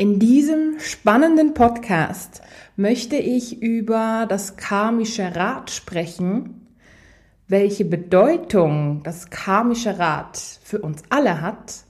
In 0.00 0.18
diesem 0.18 0.78
spannenden 0.78 1.52
Podcast 1.52 2.40
möchte 2.74 3.16
ich 3.16 3.60
über 3.60 4.24
das 4.26 4.56
karmische 4.56 5.36
Rad 5.36 5.70
sprechen, 5.70 6.66
welche 7.48 7.84
Bedeutung 7.84 9.02
das 9.02 9.28
karmische 9.28 9.98
Rad 9.98 10.38
für 10.62 10.78
uns 10.78 11.02
alle 11.10 11.42
hat 11.42 11.84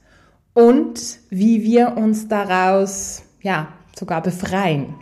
und 0.54 1.20
wie 1.30 1.62
wir 1.62 1.96
uns 1.96 2.26
daraus 2.26 3.22
ja 3.42 3.68
sogar 3.96 4.22
befreien. 4.22 4.92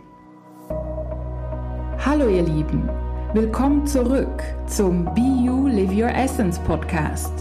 Hallo 2.05 2.29
ihr 2.29 2.43
Lieben, 2.43 2.91
willkommen 3.33 3.87
zurück 3.87 4.43
zum 4.67 5.05
Be 5.15 5.45
You 5.47 5.65
Live 5.65 5.91
Your 5.93 6.13
Essence 6.15 6.59
Podcast. 6.59 7.33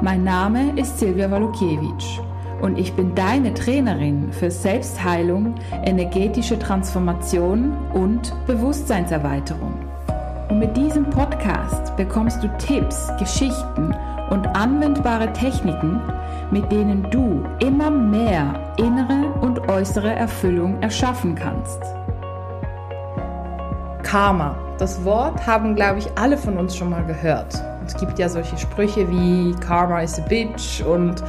Mein 0.00 0.22
Name 0.22 0.78
ist 0.80 0.96
Silvia 1.00 1.28
Walukiewicz 1.28 2.20
und 2.62 2.78
ich 2.78 2.94
bin 2.94 3.14
deine 3.14 3.52
Trainerin 3.52 4.32
für 4.32 4.50
Selbstheilung, 4.50 5.56
energetische 5.84 6.58
Transformation 6.58 7.76
und 7.92 8.32
Bewusstseinserweiterung. 8.46 9.74
Und 10.48 10.58
mit 10.60 10.76
diesem 10.76 11.10
Podcast 11.10 11.94
bekommst 11.96 12.42
du 12.42 12.48
Tipps, 12.58 13.10
Geschichten 13.18 13.94
und 14.30 14.46
anwendbare 14.46 15.32
Techniken, 15.32 16.00
mit 16.52 16.70
denen 16.70 17.10
du 17.10 17.44
immer 17.58 17.90
mehr 17.90 18.74
innere 18.76 19.32
und 19.40 19.68
äußere 19.68 20.14
Erfüllung 20.14 20.80
erschaffen 20.80 21.34
kannst. 21.34 21.82
Karma. 24.02 24.56
Das 24.78 25.04
Wort 25.04 25.46
haben, 25.46 25.76
glaube 25.76 26.00
ich, 26.00 26.08
alle 26.16 26.36
von 26.36 26.56
uns 26.56 26.76
schon 26.76 26.90
mal 26.90 27.04
gehört. 27.04 27.54
Es 27.86 27.96
gibt 27.96 28.18
ja 28.18 28.28
solche 28.28 28.56
Sprüche 28.58 29.08
wie 29.10 29.54
Karma 29.60 30.00
is 30.00 30.18
a 30.18 30.22
bitch 30.22 30.82
und 30.82 31.22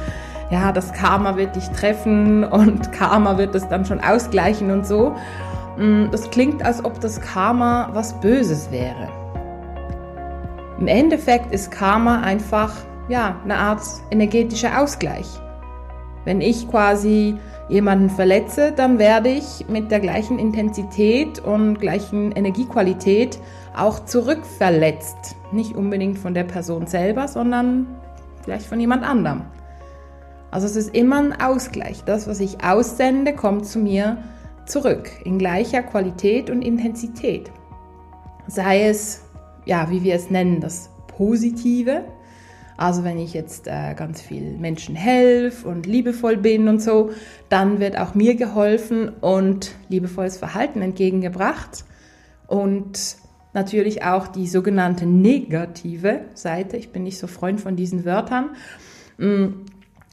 ja, 0.50 0.72
das 0.72 0.92
Karma 0.92 1.36
wird 1.36 1.56
dich 1.56 1.68
treffen 1.70 2.44
und 2.44 2.92
Karma 2.98 3.38
wird 3.38 3.54
es 3.54 3.68
dann 3.68 3.84
schon 3.84 4.00
ausgleichen 4.00 4.70
und 4.70 4.86
so. 4.86 5.14
Mm, 5.76 6.10
das 6.10 6.30
klingt, 6.30 6.64
als 6.64 6.84
ob 6.84 7.00
das 7.00 7.20
Karma 7.20 7.90
was 7.92 8.18
Böses 8.20 8.70
wäre. 8.70 9.08
Im 10.78 10.86
Endeffekt 10.86 11.52
ist 11.52 11.70
Karma 11.70 12.20
einfach 12.20 12.72
ja, 13.08 13.36
eine 13.44 13.56
Art 13.56 13.82
energetischer 14.10 14.80
Ausgleich. 14.80 15.26
Wenn 16.24 16.40
ich 16.40 16.68
quasi 16.70 17.36
jemanden 17.68 18.10
verletze, 18.10 18.72
dann 18.72 18.98
werde 18.98 19.28
ich 19.28 19.66
mit 19.68 19.90
der 19.90 20.00
gleichen 20.00 20.38
Intensität 20.38 21.38
und 21.38 21.80
gleichen 21.80 22.32
Energiequalität 22.32 23.38
auch 23.76 24.04
zurückverletzt. 24.04 25.36
Nicht 25.52 25.74
unbedingt 25.74 26.18
von 26.18 26.34
der 26.34 26.44
Person 26.44 26.86
selber, 26.86 27.28
sondern 27.28 27.86
vielleicht 28.42 28.66
von 28.66 28.80
jemand 28.80 29.04
anderem. 29.04 29.42
Also 30.54 30.68
es 30.68 30.76
ist 30.76 30.94
immer 30.94 31.18
ein 31.18 31.32
Ausgleich. 31.40 32.04
Das, 32.04 32.28
was 32.28 32.38
ich 32.38 32.62
aussende, 32.62 33.34
kommt 33.34 33.66
zu 33.66 33.80
mir 33.80 34.18
zurück 34.66 35.10
in 35.24 35.36
gleicher 35.36 35.82
Qualität 35.82 36.48
und 36.48 36.62
Intensität. 36.62 37.50
Sei 38.46 38.84
es, 38.84 39.24
ja, 39.64 39.90
wie 39.90 40.04
wir 40.04 40.14
es 40.14 40.30
nennen, 40.30 40.60
das 40.60 40.90
Positive. 41.08 42.04
Also 42.76 43.02
wenn 43.02 43.18
ich 43.18 43.34
jetzt 43.34 43.66
äh, 43.66 43.94
ganz 43.96 44.20
viel 44.20 44.56
Menschen 44.56 44.94
helfe 44.94 45.66
und 45.66 45.86
liebevoll 45.86 46.36
bin 46.36 46.68
und 46.68 46.80
so, 46.80 47.10
dann 47.48 47.80
wird 47.80 47.98
auch 47.98 48.14
mir 48.14 48.36
geholfen 48.36 49.08
und 49.08 49.72
liebevolles 49.88 50.36
Verhalten 50.36 50.82
entgegengebracht. 50.82 51.84
Und 52.46 53.16
natürlich 53.54 54.04
auch 54.04 54.28
die 54.28 54.46
sogenannte 54.46 55.04
negative 55.04 56.26
Seite. 56.34 56.76
Ich 56.76 56.92
bin 56.92 57.02
nicht 57.02 57.18
so 57.18 57.26
Freund 57.26 57.60
von 57.60 57.74
diesen 57.74 58.04
Wörtern. 58.04 58.50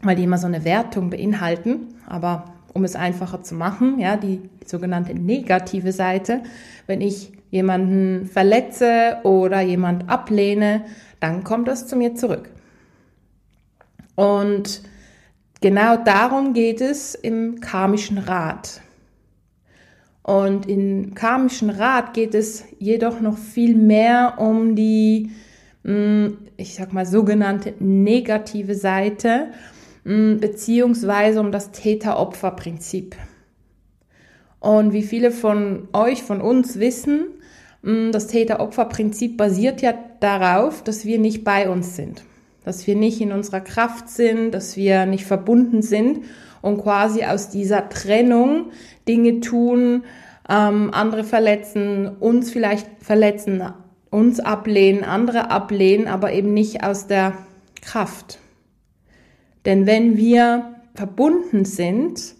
Mm, 0.01 0.07
weil 0.07 0.15
die 0.15 0.23
immer 0.23 0.37
so 0.37 0.47
eine 0.47 0.63
Wertung 0.63 1.09
beinhalten. 1.09 1.95
Aber 2.07 2.45
um 2.73 2.83
es 2.83 2.95
einfacher 2.95 3.43
zu 3.43 3.55
machen, 3.55 3.99
ja, 3.99 4.17
die 4.17 4.41
sogenannte 4.65 5.13
negative 5.13 5.91
Seite, 5.91 6.41
wenn 6.87 7.01
ich 7.01 7.31
jemanden 7.49 8.27
verletze 8.27 9.17
oder 9.23 9.61
jemand 9.61 10.09
ablehne, 10.09 10.85
dann 11.19 11.43
kommt 11.43 11.67
das 11.67 11.87
zu 11.87 11.95
mir 11.95 12.15
zurück. 12.15 12.49
Und 14.15 14.81
genau 15.59 15.97
darum 15.97 16.53
geht 16.53 16.79
es 16.79 17.13
im 17.13 17.59
karmischen 17.59 18.17
Rat. 18.17 18.81
Und 20.23 20.69
im 20.69 21.13
karmischen 21.13 21.69
Rat 21.69 22.13
geht 22.13 22.35
es 22.35 22.63
jedoch 22.79 23.19
noch 23.19 23.37
viel 23.37 23.75
mehr 23.75 24.35
um 24.37 24.75
die, 24.75 25.31
hm, 25.83 26.37
ich 26.55 26.75
sag 26.75 26.93
mal, 26.93 27.05
sogenannte 27.05 27.73
negative 27.79 28.75
Seite 28.75 29.47
Mm, 29.47 29.80
beziehungsweise 30.03 31.39
um 31.39 31.51
das 31.51 31.71
Täter-Opfer-Prinzip. 31.71 33.15
Und 34.59 34.93
wie 34.93 35.03
viele 35.03 35.31
von 35.31 35.87
euch, 35.93 36.23
von 36.23 36.41
uns 36.41 36.79
wissen, 36.79 37.25
mm, 37.81 38.11
das 38.11 38.27
Täter-Opfer-Prinzip 38.27 39.37
basiert 39.37 39.81
ja 39.81 39.93
darauf, 40.19 40.83
dass 40.83 41.05
wir 41.05 41.19
nicht 41.19 41.43
bei 41.43 41.69
uns 41.69 41.95
sind, 41.95 42.23
dass 42.63 42.85
wir 42.87 42.95
nicht 42.95 43.21
in 43.21 43.31
unserer 43.31 43.61
Kraft 43.61 44.09
sind, 44.09 44.51
dass 44.51 44.77
wir 44.77 45.05
nicht 45.05 45.25
verbunden 45.25 45.81
sind 45.81 46.25
und 46.61 46.81
quasi 46.81 47.25
aus 47.25 47.49
dieser 47.49 47.89
Trennung 47.89 48.71
Dinge 49.07 49.39
tun, 49.39 50.03
ähm, 50.49 50.91
andere 50.93 51.23
verletzen, 51.23 52.07
uns 52.19 52.51
vielleicht 52.51 52.87
verletzen, 52.99 53.63
uns 54.09 54.39
ablehnen, 54.39 55.03
andere 55.03 55.49
ablehnen, 55.49 56.07
aber 56.07 56.33
eben 56.33 56.53
nicht 56.53 56.83
aus 56.83 57.07
der 57.07 57.33
Kraft. 57.81 58.39
Denn 59.65 59.85
wenn 59.85 60.17
wir 60.17 60.75
verbunden 60.95 61.65
sind 61.65 62.35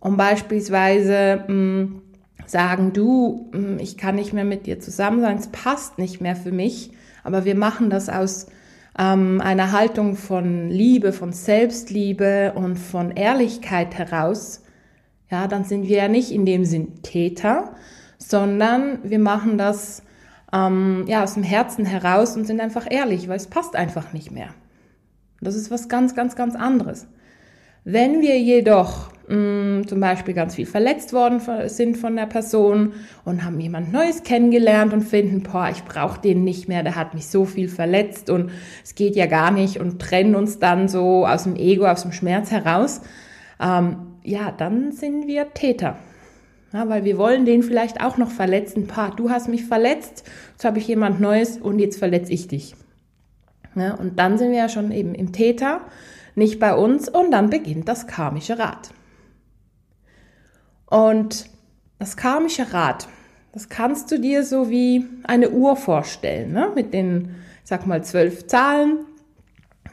und 0.00 0.16
beispielsweise 0.16 1.44
mh, 1.46 1.48
hm, 1.48 2.02
sagen, 2.46 2.92
du, 2.92 3.50
mh, 3.52 3.58
hm, 3.58 3.78
ich 3.78 3.96
kann 3.96 4.16
nicht 4.16 4.32
mehr 4.32 4.44
mit 4.44 4.66
dir 4.66 4.80
zusammen 4.80 5.20
sein, 5.20 5.38
es 5.38 5.48
passt 5.48 5.98
nicht 5.98 6.20
mehr 6.20 6.36
für 6.36 6.52
mich, 6.52 6.92
aber 7.24 7.44
wir 7.44 7.54
machen 7.54 7.90
das 7.90 8.08
aus 8.08 8.46
ähm, 8.98 9.40
einer 9.40 9.72
Haltung 9.72 10.16
von 10.16 10.68
Liebe, 10.68 11.12
von 11.12 11.32
Selbstliebe 11.32 12.52
und 12.54 12.76
von 12.76 13.12
Ehrlichkeit 13.12 13.94
heraus, 13.96 14.62
ja, 15.30 15.48
dann 15.48 15.64
sind 15.64 15.88
wir 15.88 15.96
ja 15.96 16.08
nicht 16.08 16.30
in 16.30 16.44
dem 16.44 16.66
Sinn 16.66 17.02
Täter, 17.02 17.74
sondern 18.18 18.98
wir 19.02 19.18
machen 19.18 19.56
das 19.56 20.02
ähm, 20.52 21.04
ja 21.06 21.24
aus 21.24 21.34
dem 21.34 21.42
Herzen 21.42 21.86
heraus 21.86 22.36
und 22.36 22.46
sind 22.46 22.60
einfach 22.60 22.86
ehrlich, 22.88 23.28
weil 23.28 23.36
es 23.36 23.46
passt 23.46 23.74
einfach 23.74 24.12
nicht 24.12 24.30
mehr. 24.30 24.48
Das 25.42 25.56
ist 25.56 25.70
was 25.70 25.88
ganz, 25.88 26.14
ganz, 26.14 26.36
ganz 26.36 26.54
anderes. 26.54 27.08
Wenn 27.84 28.20
wir 28.20 28.38
jedoch 28.38 29.10
mh, 29.26 29.36
mm, 29.36 29.88
zum 29.88 29.98
Beispiel 29.98 30.34
ganz 30.34 30.54
viel 30.54 30.66
verletzt 30.66 31.12
worden 31.12 31.40
sind 31.68 31.96
von 31.96 32.14
der 32.14 32.26
Person 32.26 32.92
und 33.24 33.44
haben 33.44 33.58
jemand 33.58 33.92
Neues 33.92 34.22
kennengelernt 34.22 34.92
und 34.92 35.02
finden, 35.02 35.42
boah, 35.42 35.68
ich 35.70 35.82
brauche 35.84 36.20
den 36.20 36.44
nicht 36.44 36.68
mehr, 36.68 36.84
der 36.84 36.94
hat 36.94 37.14
mich 37.14 37.26
so 37.26 37.44
viel 37.44 37.68
verletzt 37.68 38.30
und 38.30 38.50
es 38.84 38.94
geht 38.94 39.16
ja 39.16 39.26
gar 39.26 39.50
nicht 39.50 39.80
und 39.80 40.00
trennen 40.00 40.36
uns 40.36 40.60
dann 40.60 40.86
so 40.86 41.26
aus 41.26 41.42
dem 41.42 41.56
Ego, 41.56 41.86
aus 41.86 42.02
dem 42.02 42.12
Schmerz 42.12 42.52
heraus, 42.52 43.00
ähm, 43.60 43.96
ja, 44.22 44.52
dann 44.52 44.92
sind 44.92 45.26
wir 45.26 45.52
Täter. 45.52 45.98
Ja, 46.72 46.88
weil 46.88 47.04
wir 47.04 47.18
wollen 47.18 47.44
den 47.44 47.62
vielleicht 47.62 48.00
auch 48.00 48.16
noch 48.16 48.30
verletzen. 48.30 48.86
Pa, 48.86 49.10
du 49.10 49.28
hast 49.28 49.48
mich 49.48 49.64
verletzt, 49.64 50.24
jetzt 50.52 50.64
habe 50.64 50.78
ich 50.78 50.86
jemand 50.86 51.20
Neues 51.20 51.58
und 51.58 51.80
jetzt 51.80 51.98
verletze 51.98 52.32
ich 52.32 52.46
dich. 52.46 52.74
Ne? 53.74 53.96
Und 53.96 54.18
dann 54.18 54.38
sind 54.38 54.50
wir 54.50 54.58
ja 54.58 54.68
schon 54.68 54.92
eben 54.92 55.14
im 55.14 55.32
Täter, 55.32 55.82
nicht 56.34 56.58
bei 56.58 56.74
uns 56.74 57.08
und 57.08 57.30
dann 57.30 57.50
beginnt 57.50 57.88
das 57.88 58.06
karmische 58.06 58.58
Rad. 58.58 58.90
Und 60.86 61.46
das 61.98 62.16
karmische 62.16 62.72
Rad, 62.72 63.08
das 63.52 63.68
kannst 63.68 64.10
du 64.10 64.18
dir 64.18 64.44
so 64.44 64.70
wie 64.70 65.06
eine 65.24 65.50
Uhr 65.50 65.76
vorstellen, 65.76 66.52
ne? 66.52 66.70
mit 66.74 66.94
den, 66.94 67.36
ich 67.62 67.68
sag 67.68 67.86
mal, 67.86 68.02
zwölf 68.02 68.46
Zahlen. 68.46 68.98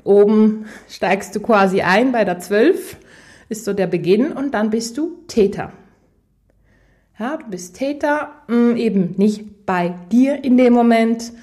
Oben 0.04 0.66
steigst 0.90 1.36
du 1.36 1.42
quasi 1.42 1.82
ein 1.82 2.12
bei 2.12 2.24
der 2.24 2.40
zwölf, 2.40 2.98
ist 3.50 3.66
so 3.66 3.74
der 3.74 3.88
Beginn 3.88 4.32
und 4.32 4.54
dann 4.54 4.70
bist 4.70 4.98
du 4.98 5.24
Täter. 5.28 5.74
Ja, 7.20 7.36
du 7.36 7.48
bist 7.50 7.76
Täter, 7.76 8.32
mm, 8.48 8.76
eben 8.78 9.16
nicht 9.18 9.66
bei 9.66 9.94
dir 10.10 10.42
in 10.44 10.56
dem 10.56 10.72
Moment, 10.72 11.34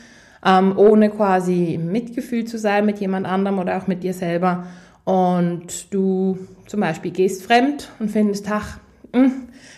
ähm, 0.47 0.79
ohne 0.79 1.11
quasi 1.11 1.79
Mitgefühl 1.83 2.45
zu 2.45 2.59
sein 2.59 2.87
mit 2.87 2.99
jemand 2.99 3.27
anderem 3.27 3.59
oder 3.59 3.77
auch 3.77 3.89
mit 3.89 4.05
dir 4.05 4.15
selber. 4.15 4.67
Und 5.05 5.93
du 5.93 6.39
zum 6.67 6.81
Beispiel 6.81 7.11
gehst 7.11 7.45
fremd 7.45 7.91
und 7.99 8.11
findest, 8.11 8.47
ach, 8.51 8.79
mh, 9.13 9.25
hm, 9.25 9.33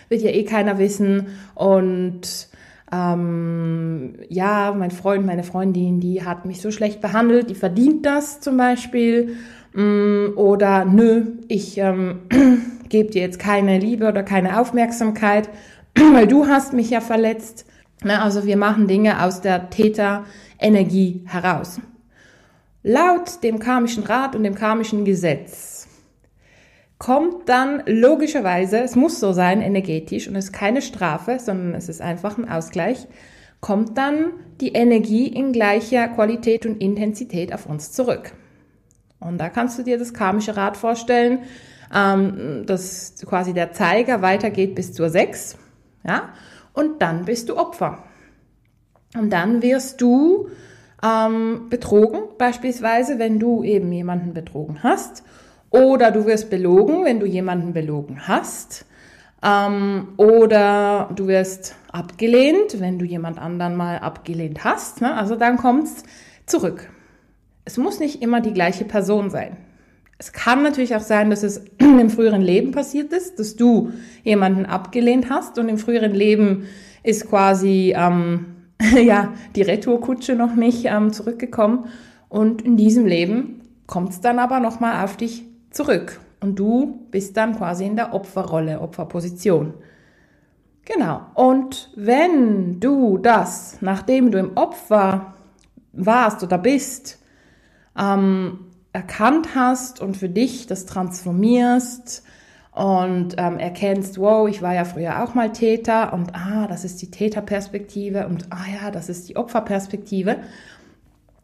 wird 0.09 0.21
ja 0.21 0.29
eh 0.29 0.43
keiner 0.43 0.77
wissen. 0.77 1.27
Und 1.55 2.49
ähm, 2.91 4.15
ja, 4.29 4.73
mein 4.77 4.91
Freund, 4.91 5.25
meine 5.25 5.43
Freundin, 5.43 5.99
die 5.99 6.23
hat 6.23 6.45
mich 6.45 6.61
so 6.61 6.71
schlecht 6.71 7.01
behandelt, 7.01 7.49
die 7.49 7.55
verdient 7.55 8.05
das 8.05 8.39
zum 8.39 8.57
Beispiel. 8.57 9.37
Ähm, 9.75 10.33
oder 10.35 10.85
nö, 10.85 11.25
ich 11.47 11.77
ähm, 11.77 12.21
gebe 12.89 13.11
dir 13.11 13.21
jetzt 13.21 13.39
keine 13.39 13.79
Liebe 13.79 14.07
oder 14.07 14.23
keine 14.23 14.59
Aufmerksamkeit, 14.59 15.49
weil 16.13 16.27
du 16.27 16.47
hast 16.47 16.73
mich 16.73 16.91
ja 16.91 17.01
verletzt. 17.01 17.65
Ne, 18.03 18.21
also 18.21 18.45
wir 18.45 18.57
machen 18.57 18.87
Dinge 18.87 19.23
aus 19.23 19.41
der 19.41 19.69
Täterenergie 19.69 21.23
heraus. 21.25 21.81
Laut 22.81 23.43
dem 23.43 23.59
karmischen 23.59 24.03
Rat 24.03 24.35
und 24.35 24.43
dem 24.43 24.55
karmischen 24.55 25.03
Gesetz 25.03 25.87
kommt 26.97 27.47
dann 27.47 27.81
logischerweise, 27.85 28.79
es 28.79 28.95
muss 28.95 29.19
so 29.19 29.31
sein 29.31 29.61
energetisch 29.61 30.27
und 30.27 30.35
es 30.35 30.45
ist 30.45 30.53
keine 30.53 30.81
Strafe, 30.81 31.39
sondern 31.39 31.73
es 31.73 31.89
ist 31.89 32.01
einfach 32.01 32.37
ein 32.37 32.47
Ausgleich, 32.47 33.07
kommt 33.61 33.97
dann 33.97 34.31
die 34.61 34.73
Energie 34.73 35.27
in 35.27 35.53
gleicher 35.53 36.07
Qualität 36.09 36.65
und 36.65 36.81
Intensität 36.81 37.53
auf 37.53 37.65
uns 37.65 37.91
zurück. 37.91 38.33
Und 39.19 39.37
da 39.37 39.49
kannst 39.49 39.79
du 39.79 39.83
dir 39.83 39.97
das 39.97 40.13
karmische 40.13 40.55
Rad 40.55 40.77
vorstellen, 40.77 41.39
ähm, 41.93 42.63
dass 42.65 43.15
quasi 43.25 43.53
der 43.53 43.71
Zeiger 43.71 44.21
weitergeht 44.21 44.75
bis 44.75 44.93
zur 44.93 45.09
6, 45.09 45.57
ja, 46.05 46.29
und 46.79 47.01
dann 47.01 47.25
bist 47.25 47.49
du 47.49 47.57
Opfer. 47.57 48.03
Und 49.15 49.31
dann 49.31 49.61
wirst 49.61 49.99
du 49.99 50.49
ähm, 51.03 51.67
betrogen, 51.69 52.21
beispielsweise, 52.37 53.19
wenn 53.19 53.37
du 53.37 53.63
eben 53.63 53.91
jemanden 53.91 54.33
betrogen 54.33 54.81
hast 54.81 55.23
oder 55.71 56.11
du 56.11 56.25
wirst 56.25 56.49
belogen, 56.49 57.03
wenn 57.03 57.19
du 57.19 57.25
jemanden 57.25 57.73
belogen 57.73 58.27
hast. 58.27 58.85
Ähm, 59.43 60.09
oder 60.17 61.09
du 61.15 61.27
wirst 61.27 61.75
abgelehnt, 61.91 62.79
wenn 62.79 62.97
du 62.97 63.05
jemand 63.05 63.39
anderen 63.39 63.75
mal 63.75 63.99
abgelehnt 63.99 64.63
hast. 64.63 65.01
Ne? 65.01 65.15
Also 65.15 65.35
dann 65.35 65.57
kommt's 65.57 66.03
zurück. 66.45 66.89
Es 67.65 67.77
muss 67.77 67.99
nicht 67.99 68.21
immer 68.21 68.41
die 68.41 68.53
gleiche 68.53 68.85
Person 68.85 69.29
sein. 69.29 69.57
Es 70.21 70.33
kann 70.33 70.63
natürlich 70.63 70.95
auch 70.95 71.01
sein, 71.01 71.29
dass 71.29 71.43
es 71.43 71.63
im 71.79 72.09
früheren 72.09 72.41
Leben 72.41 72.71
passiert 72.71 73.13
ist, 73.13 73.39
dass 73.39 73.55
du 73.55 73.93
jemanden 74.23 74.65
abgelehnt 74.65 75.29
hast 75.29 75.57
und 75.57 75.69
im 75.69 75.77
früheren 75.77 76.13
Leben 76.13 76.65
ist 77.03 77.29
quasi 77.29 77.95
ähm, 77.97 78.47
ja 79.01 79.33
die 79.55 79.61
Retourkutsche 79.61 80.35
noch 80.35 80.55
nicht 80.55 80.85
ähm, 80.85 81.13
zurückgekommen 81.13 81.85
und 82.27 82.61
in 82.61 82.75
diesem 82.75 83.05
Leben 83.05 83.61
kommt 83.87 84.11
es 84.11 84.21
dann 84.21 84.39
aber 84.39 84.59
nochmal 84.59 85.03
auf 85.03 85.17
dich 85.17 85.45
zurück. 85.71 86.19
Und 86.41 86.59
du 86.59 87.07
bist 87.11 87.35
dann 87.37 87.57
quasi 87.57 87.85
in 87.85 87.95
der 87.95 88.13
Opferrolle, 88.13 88.81
Opferposition. 88.81 89.73
Genau. 90.85 91.21
Und 91.33 91.91
wenn 91.95 92.79
du 92.79 93.17
das, 93.17 93.77
nachdem 93.81 94.31
du 94.31 94.39
im 94.39 94.57
Opfer 94.57 95.33
warst 95.91 96.43
oder 96.43 96.57
bist, 96.57 97.19
ähm, 97.97 98.68
erkannt 98.99 99.55
hast 99.55 100.01
und 100.01 100.17
für 100.17 100.27
dich 100.27 100.67
das 100.67 100.85
transformierst 100.85 102.21
und 102.73 103.35
ähm, 103.37 103.57
erkennst, 103.57 104.19
wow, 104.19 104.49
ich 104.49 104.61
war 104.61 104.73
ja 104.73 104.83
früher 104.83 105.23
auch 105.23 105.33
mal 105.35 105.53
Täter 105.53 106.11
und 106.11 106.35
ah, 106.35 106.67
das 106.67 106.83
ist 106.83 107.01
die 107.01 107.09
Täterperspektive 107.09 108.27
und 108.27 108.47
ah 108.49 108.65
ja, 108.81 108.91
das 108.91 109.07
ist 109.07 109.29
die 109.29 109.37
Opferperspektive 109.37 110.35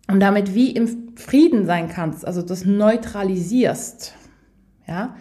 und 0.09 0.19
damit 0.19 0.53
wie 0.53 0.71
im 0.71 1.15
Frieden 1.15 1.65
sein 1.65 1.87
kannst, 1.87 2.27
also 2.27 2.41
das 2.41 2.65
neutralisierst, 2.65 4.15
ja, 4.85 5.15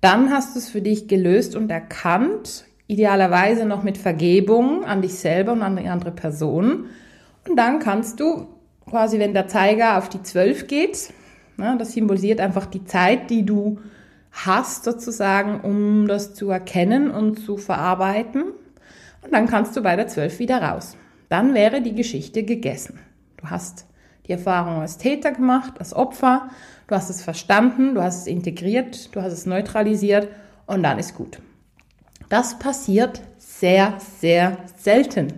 dann 0.00 0.32
hast 0.32 0.56
du 0.56 0.58
es 0.58 0.68
für 0.68 0.82
dich 0.82 1.06
gelöst 1.06 1.54
und 1.54 1.70
erkannt, 1.70 2.64
idealerweise 2.88 3.64
noch 3.64 3.84
mit 3.84 3.96
Vergebung 3.96 4.84
an 4.84 5.02
dich 5.02 5.14
selber 5.14 5.52
und 5.52 5.62
an 5.62 5.76
die 5.76 5.88
andere 5.88 6.10
Person. 6.10 6.86
Und 7.48 7.56
dann 7.56 7.78
kannst 7.78 8.18
du 8.20 8.48
quasi, 8.88 9.18
wenn 9.18 9.34
der 9.34 9.48
Zeiger 9.48 9.98
auf 9.98 10.08
die 10.08 10.22
12 10.22 10.66
geht, 10.66 11.12
das 11.56 11.92
symbolisiert 11.92 12.40
einfach 12.40 12.66
die 12.66 12.84
Zeit, 12.84 13.30
die 13.30 13.44
du 13.44 13.78
hast 14.32 14.84
sozusagen, 14.84 15.60
um 15.60 16.06
das 16.06 16.34
zu 16.34 16.50
erkennen 16.50 17.10
und 17.10 17.38
zu 17.38 17.56
verarbeiten. 17.56 18.44
Und 19.22 19.32
dann 19.32 19.46
kannst 19.46 19.76
du 19.76 19.82
bei 19.82 19.96
der 19.96 20.06
12 20.06 20.38
wieder 20.38 20.62
raus. 20.62 20.96
Dann 21.28 21.54
wäre 21.54 21.80
die 21.80 21.94
Geschichte 21.94 22.42
gegessen. 22.42 23.00
Du 23.38 23.50
hast 23.50 23.86
die 24.26 24.32
Erfahrung 24.32 24.80
als 24.80 24.98
Täter 24.98 25.32
gemacht, 25.32 25.74
als 25.78 25.94
Opfer, 25.94 26.50
du 26.86 26.94
hast 26.94 27.10
es 27.10 27.22
verstanden, 27.22 27.94
du 27.94 28.02
hast 28.02 28.22
es 28.22 28.26
integriert, 28.26 29.14
du 29.14 29.22
hast 29.22 29.32
es 29.32 29.46
neutralisiert 29.46 30.28
und 30.66 30.82
dann 30.82 30.98
ist 30.98 31.14
gut. 31.14 31.40
Das 32.28 32.58
passiert 32.58 33.22
sehr, 33.38 33.94
sehr 34.18 34.58
selten. 34.76 35.32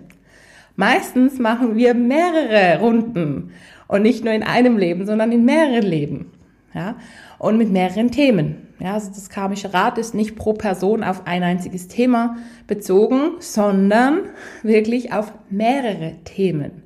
Meistens 0.75 1.39
machen 1.39 1.75
wir 1.75 1.93
mehrere 1.93 2.79
Runden 2.79 3.51
und 3.89 4.03
nicht 4.03 4.23
nur 4.23 4.33
in 4.33 4.43
einem 4.43 4.77
Leben, 4.77 5.05
sondern 5.05 5.33
in 5.33 5.43
mehreren 5.43 5.83
Leben. 5.83 6.31
Ja? 6.73 6.95
Und 7.39 7.57
mit 7.57 7.71
mehreren 7.71 8.11
Themen. 8.11 8.67
Ja, 8.79 8.93
also 8.93 9.09
das 9.09 9.29
karmische 9.29 9.73
Rad 9.73 9.97
ist 9.97 10.13
nicht 10.13 10.37
pro 10.37 10.53
Person 10.53 11.03
auf 11.03 11.27
ein 11.27 11.43
einziges 11.43 11.89
Thema 11.89 12.37
bezogen, 12.65 13.31
sondern 13.39 14.21
wirklich 14.63 15.11
auf 15.11 15.33
mehrere 15.49 16.13
Themen. 16.23 16.83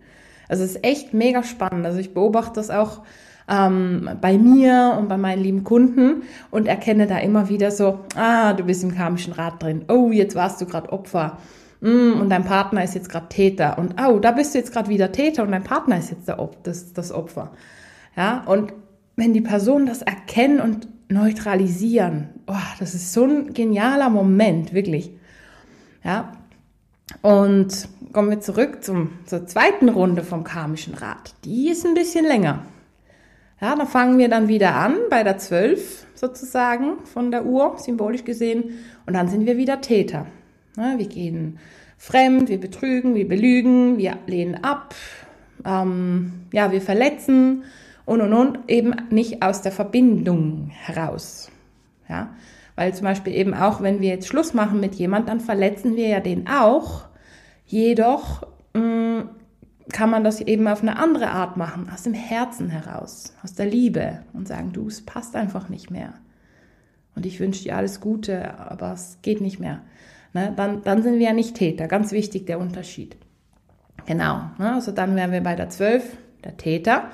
Also 0.50 0.63
es 0.63 0.71
ist 0.71 0.83
echt 0.83 1.13
mega 1.13 1.44
spannend. 1.44 1.85
Also 1.85 2.00
ich 2.00 2.15
beobachte 2.15 2.53
das 2.55 2.71
auch 2.71 3.01
ähm, 3.47 4.09
bei 4.21 4.38
mir 4.38 4.95
und 4.97 5.07
bei 5.07 5.17
meinen 5.17 5.44
lieben 5.44 5.63
Kunden 5.63 6.23
und 6.50 6.67
erkenne 6.67 7.05
da 7.05 7.19
immer 7.19 7.50
wieder 7.50 7.69
so, 7.69 8.00
ah, 8.15 8.53
du 8.53 8.63
bist 8.63 8.83
im 8.83 8.95
karmischen 8.95 9.33
Rad 9.33 9.61
drin. 9.61 9.85
Oh, 9.88 10.09
jetzt 10.11 10.35
warst 10.35 10.61
du 10.61 10.65
gerade 10.65 10.91
Opfer. 10.91 11.38
Mm, 11.83 12.21
und 12.21 12.30
dein 12.30 12.45
Partner 12.45 12.81
ist 12.81 12.95
jetzt 12.95 13.09
gerade 13.09 13.27
Täter. 13.27 13.77
Und 13.77 13.95
oh, 14.01 14.18
da 14.19 14.31
bist 14.31 14.53
du 14.53 14.57
jetzt 14.57 14.71
gerade 14.71 14.88
wieder 14.88 15.12
Täter 15.12 15.44
und 15.44 15.51
dein 15.51 15.65
Partner 15.65 15.97
ist 15.97 16.12
jetzt 16.12 16.30
Op 16.30 16.63
das, 16.63 16.94
das 16.94 17.12
Opfer. 17.12 17.51
Ja, 18.15 18.44
und 18.45 18.71
wenn 19.18 19.33
die 19.33 19.41
Personen 19.41 19.85
das 19.85 20.01
erkennen 20.01 20.62
und 20.62 20.88
neutralisieren, 21.09 22.30
oh, 22.47 22.53
das 22.80 22.95
ist 22.95 23.12
so 23.12 23.25
ein 23.25 23.53
genialer 23.53 24.09
Moment, 24.09 24.74
wirklich. 24.74 25.12
Ja, 26.06 26.31
und 27.21 27.89
kommen 28.13 28.29
wir 28.29 28.39
zurück 28.39 28.81
zum, 28.81 29.09
zur 29.25 29.45
zweiten 29.45 29.89
Runde 29.89 30.24
vom 30.24 30.45
karmischen 30.45 30.94
Rad. 30.94 31.36
Die 31.44 31.69
ist 31.69 31.86
ein 31.86 31.95
bisschen 31.95 32.25
länger. 32.25 32.65
Ja, 33.59 33.75
da 33.75 33.86
fangen 33.86 34.18
wir 34.18 34.29
dann 34.29 34.47
wieder 34.47 34.75
an 34.75 34.95
bei 35.09 35.24
der 35.24 35.38
12 35.38 36.06
sozusagen 36.15 37.03
von 37.03 37.29
der 37.29 37.45
Uhr, 37.45 37.75
symbolisch 37.77 38.24
gesehen. 38.24 38.79
Und 39.06 39.15
dann 39.15 39.27
sind 39.27 39.45
wir 39.45 39.57
wieder 39.57 39.81
Täter. 39.81 40.27
Ja, 40.78 40.98
wir 40.98 41.08
gehen 41.08 41.60
fremd, 41.98 42.50
wir 42.50 42.60
betrügen, 42.60 43.16
wir 43.16 43.28
belügen, 43.28 43.98
wir 43.98 44.18
lehnen 44.28 44.64
ab, 44.64 44.96
ähm, 45.66 46.34
ja, 46.52 46.72
wir 46.72 46.81
verletzen 46.81 47.64
und 48.06 48.22
und 48.22 48.34
und 48.34 48.60
eben 48.68 48.94
nicht 49.10 49.42
aus 49.42 49.62
der 49.62 49.72
Verbindung 49.72 50.70
heraus. 50.72 51.50
Ja, 52.10 52.36
weil 52.75 52.94
zum 52.94 53.06
Beispiel 53.06 53.34
eben 53.34 53.54
auch, 53.54 53.81
wenn 53.81 54.02
wir 54.02 54.10
jetzt 54.10 54.28
Schluss 54.28 54.54
machen 54.54 54.80
mit 54.80 54.96
jemand, 54.96 55.30
dann 55.30 55.40
verletzen 55.40 55.96
wir 55.96 56.08
ja 56.08 56.20
den 56.20 56.48
auch. 56.48 57.06
Jedoch 57.66 58.46
mh, 58.74 58.81
mm, 58.81 59.30
kann 59.92 60.10
man 60.10 60.24
das 60.24 60.42
eben 60.42 60.68
auf 60.68 60.81
eine 60.81 60.98
andere 60.98 61.30
Art 61.30 61.58
machen, 61.58 61.90
aus 61.94 62.04
dem 62.04 62.14
Herzen 62.14 62.70
heraus, 62.70 63.34
aus 63.44 63.54
der 63.54 63.66
Liebe 63.66 64.24
und 64.34 64.48
sagen, 64.48 64.74
du, 64.74 64.88
es 64.88 65.06
passt 65.06 65.36
einfach 65.36 65.70
nicht 65.70 65.92
mehr. 65.92 66.14
Und 67.16 67.25
ich 67.25 67.40
wünsche 67.40 67.64
dir 67.64 67.78
alles 67.78 68.00
Gute, 68.00 68.58
aber 68.58 68.94
es 68.94 69.20
geht 69.22 69.42
nicht 69.42 69.60
mehr. 69.60 69.81
Ne? 70.33 70.53
Dann, 70.56 70.83
dann 70.83 71.03
sind 71.03 71.19
wir 71.19 71.27
ja 71.27 71.33
nicht 71.33 71.56
Täter. 71.56 71.88
Ganz 71.88 72.12
wichtig 72.12 72.46
der 72.46 72.60
Unterschied. 72.60 73.15
Genau. 74.05 74.41
Ne? 74.58 74.74
Also 74.74 74.91
dann 74.91 75.15
wären 75.15 75.31
wir 75.31 75.41
bei 75.41 75.55
der 75.55 75.69
12, 75.69 76.03
der 76.43 76.58
Täter. 76.58 77.05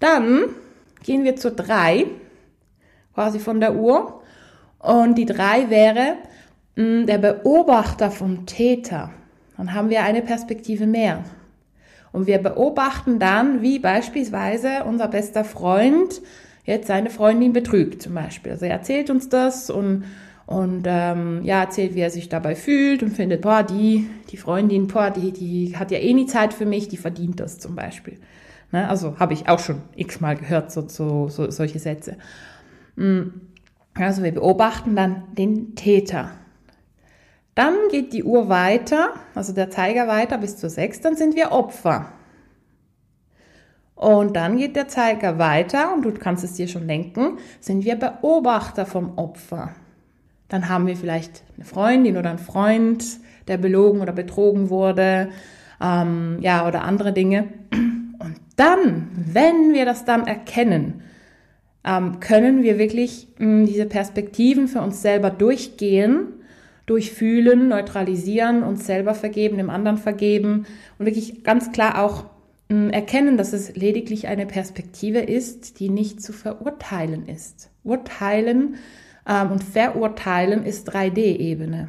Dann 0.00 0.44
gehen 1.02 1.24
wir 1.24 1.36
zur 1.36 1.50
3, 1.52 2.06
quasi 3.14 3.38
von 3.38 3.60
der 3.60 3.74
Uhr. 3.74 4.22
Und 4.78 5.16
die 5.16 5.26
3 5.26 5.70
wäre 5.70 6.16
mh, 6.76 7.02
mm, 7.02 7.06
der 7.06 7.18
Beobachter 7.18 8.10
vom 8.10 8.46
Täter. 8.46 9.10
Dann 9.56 9.74
haben 9.74 9.90
wir 9.90 10.04
eine 10.04 10.22
Perspektive 10.22 10.86
mehr. 10.86 11.24
Und 12.12 12.26
wir 12.26 12.38
beobachten 12.38 13.18
dann, 13.18 13.60
wie 13.60 13.78
beispielsweise 13.78 14.84
unser 14.86 15.08
bester 15.08 15.44
Freund 15.44 16.22
jetzt 16.64 16.86
seine 16.86 17.10
Freundin 17.10 17.52
betrügt 17.52 18.02
zum 18.02 18.14
Beispiel. 18.14 18.52
Also 18.52 18.66
er 18.66 18.72
erzählt 18.72 19.10
uns 19.10 19.28
das 19.28 19.68
und, 19.68 20.04
und 20.48 20.84
ähm, 20.86 21.42
ja, 21.44 21.60
erzählt, 21.60 21.94
wie 21.94 22.00
er 22.00 22.08
sich 22.08 22.30
dabei 22.30 22.54
fühlt 22.54 23.02
und 23.02 23.10
findet, 23.10 23.42
boah, 23.42 23.62
die, 23.62 24.08
die 24.30 24.38
Freundin, 24.38 24.86
boah, 24.86 25.10
die, 25.10 25.30
die 25.30 25.76
hat 25.76 25.90
ja 25.90 25.98
eh 25.98 26.14
nie 26.14 26.24
Zeit 26.24 26.54
für 26.54 26.64
mich, 26.64 26.88
die 26.88 26.96
verdient 26.96 27.38
das 27.38 27.58
zum 27.58 27.76
Beispiel. 27.76 28.18
Ne? 28.72 28.88
Also 28.88 29.18
habe 29.18 29.34
ich 29.34 29.46
auch 29.46 29.58
schon 29.58 29.82
x-mal 29.94 30.36
gehört, 30.36 30.72
so, 30.72 30.88
so, 30.88 31.28
so, 31.28 31.50
solche 31.50 31.78
Sätze. 31.78 32.16
Mm. 32.96 33.24
Also 33.92 34.22
wir 34.22 34.32
beobachten 34.32 34.96
dann 34.96 35.24
den 35.34 35.74
Täter. 35.74 36.30
Dann 37.54 37.74
geht 37.90 38.14
die 38.14 38.24
Uhr 38.24 38.48
weiter, 38.48 39.10
also 39.34 39.52
der 39.52 39.68
Zeiger 39.68 40.08
weiter 40.08 40.38
bis 40.38 40.56
zur 40.56 40.70
6, 40.70 41.02
dann 41.02 41.14
sind 41.14 41.36
wir 41.36 41.52
Opfer. 41.52 42.10
Und 43.94 44.34
dann 44.34 44.56
geht 44.56 44.76
der 44.76 44.88
Zeiger 44.88 45.38
weiter 45.38 45.92
und 45.92 46.06
du 46.06 46.12
kannst 46.12 46.42
es 46.42 46.54
dir 46.54 46.68
schon 46.68 46.88
denken, 46.88 47.36
sind 47.60 47.84
wir 47.84 47.96
Beobachter 47.96 48.86
vom 48.86 49.18
Opfer. 49.18 49.74
Dann 50.48 50.68
haben 50.68 50.86
wir 50.86 50.96
vielleicht 50.96 51.44
eine 51.56 51.64
Freundin 51.64 52.16
oder 52.16 52.30
einen 52.30 52.38
Freund, 52.38 53.04
der 53.46 53.58
belogen 53.58 54.00
oder 54.00 54.12
betrogen 54.12 54.70
wurde, 54.70 55.28
ähm, 55.80 56.38
ja, 56.40 56.66
oder 56.66 56.84
andere 56.84 57.12
Dinge. 57.12 57.48
Und 58.18 58.36
dann, 58.56 59.08
wenn 59.14 59.72
wir 59.72 59.84
das 59.84 60.04
dann 60.04 60.26
erkennen, 60.26 61.02
ähm, 61.84 62.20
können 62.20 62.62
wir 62.62 62.78
wirklich 62.78 63.28
mh, 63.38 63.44
hm, 63.46 63.66
diese 63.66 63.86
Perspektiven 63.86 64.68
für 64.68 64.80
uns 64.80 65.02
selber 65.02 65.30
durchgehen 65.30 66.34
durchfühlen, 66.88 67.68
neutralisieren, 67.68 68.62
uns 68.62 68.86
selber 68.86 69.14
vergeben, 69.14 69.58
dem 69.58 69.70
anderen 69.70 69.98
vergeben 69.98 70.66
und 70.98 71.06
wirklich 71.06 71.44
ganz 71.44 71.70
klar 71.70 72.02
auch 72.02 72.24
mh, 72.70 72.90
erkennen, 72.90 73.36
dass 73.36 73.52
es 73.52 73.76
lediglich 73.76 74.26
eine 74.26 74.46
Perspektive 74.46 75.18
ist, 75.18 75.80
die 75.80 75.90
nicht 75.90 76.22
zu 76.22 76.32
verurteilen 76.32 77.28
ist. 77.28 77.70
Urteilen 77.84 78.76
und 79.28 79.62
Verurteilen 79.62 80.64
ist 80.64 80.92
3D-Ebene. 80.92 81.88